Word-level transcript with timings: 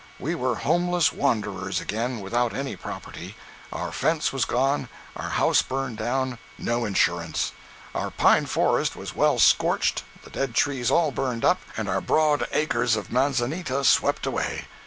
We 0.17 0.33
were 0.33 0.55
homeless 0.55 1.13
wanderers 1.13 1.79
again, 1.79 2.21
without 2.21 2.55
any 2.55 2.75
property. 2.75 3.35
Our 3.71 3.91
fence 3.91 4.33
was 4.33 4.45
gone, 4.45 4.89
our 5.15 5.29
house 5.29 5.61
burned 5.61 5.99
down; 5.99 6.39
no 6.57 6.85
insurance. 6.85 7.51
Our 7.93 8.09
pine 8.09 8.47
forest 8.47 8.95
was 8.95 9.15
well 9.15 9.37
scorched, 9.37 10.01
the 10.23 10.31
dead 10.31 10.55
trees 10.55 10.89
all 10.89 11.11
burned 11.11 11.45
up, 11.45 11.61
and 11.77 11.87
our 11.87 12.01
broad 12.01 12.47
acres 12.51 12.95
of 12.95 13.11
manzanita 13.11 13.83
swept 13.83 14.25
away. 14.25 14.65